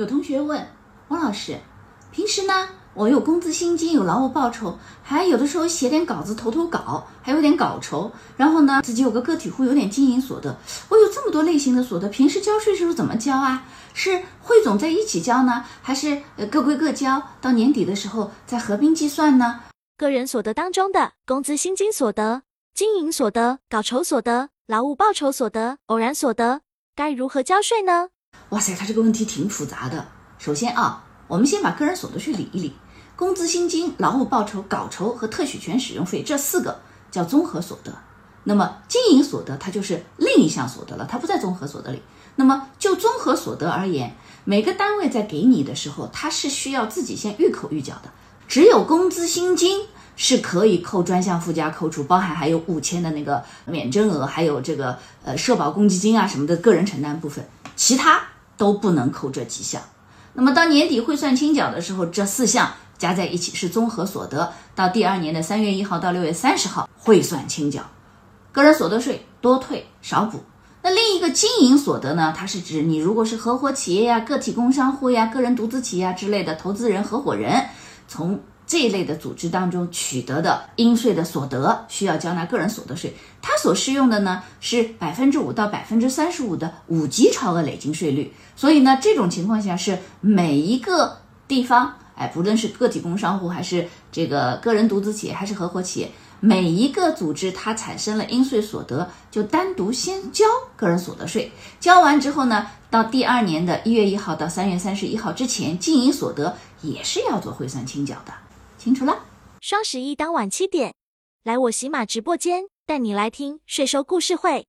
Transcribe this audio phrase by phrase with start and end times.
[0.00, 0.66] 有同学问
[1.08, 1.58] 王老师，
[2.10, 10.56] 平时呢，我有工资薪金，有劳务报酬，还有的时候写点稿子投投稿，还有点稿酬，然后呢，自己有个个体户，有点经营所得，
[10.88, 13.66] 我有这么多类型的所得，平时交税时候怎么交啊？
[13.92, 17.22] 是汇总在一起交呢，还是呃各归各交？
[17.42, 19.60] 到年底的时候再合并计算呢？
[19.98, 22.40] 个人所得当中的工资薪金所得、
[22.72, 26.62] 经营所得、稿酬所得、劳务报酬所得、偶然所得，
[26.96, 28.08] 该如何交税呢？
[28.50, 30.04] 哇塞，他这个问题挺复杂的。
[30.38, 32.74] 首先啊，我们先把个人所得税理一理，
[33.14, 36.80] 工资薪金、劳务报酬、稿酬和特许权使用费这四个
[37.12, 37.92] 叫综合所得。
[38.42, 42.02] 那么经营所得它就是另一项所得了，它不在综合所得里。
[42.34, 48.10] 那么就综合所得而言，每个单位在给你的时候，它是需要自己先预扣预缴的。
[48.48, 49.86] 只有工资薪金
[50.16, 57.48] 是可以扣专项附加扣除，包含还有五千的那个免征额，还有这个呃社保公积金啊什么的个人承担部分，
[57.80, 58.20] 其他
[58.58, 59.80] 都不能扣这几项。
[60.34, 67.80] 那么到年底汇算清缴的时候，这四项加在一起是综合所得，到第二年的三月一号到六月三十号汇算清缴。
[68.52, 70.42] 个人所得税多退少补。
[70.82, 72.34] 那另一个经营所得呢？
[72.36, 77.64] 它是指你如果是合伙企业呀、个体工商户呀、个人独资企业啊之类的投资人、合伙人，
[78.06, 83.12] 从这一类的组织当中取得的应税的所得，需要交纳个人所得税。
[83.42, 88.32] 它所适用的呢是百分之五到百分之三十五的五级超额累进税率。
[88.54, 96.08] 所以呢，这种情况下是每一个地方，哎，不论是个体工商户还是这个个人独资企业还是合伙企业。
[96.38, 100.44] 每一个组织它产生了应税所得，就单独先交
[100.76, 108.32] 个人所得税，交完之后呢，到第二年的一月一号到三月三十一号之前，经营所得也是要做汇算清缴的，
[108.80, 109.26] 清楚了？
[109.60, 110.94] 双十一当晚七点，
[111.44, 114.58] 来我喜马直播间，带你来听税收故事会。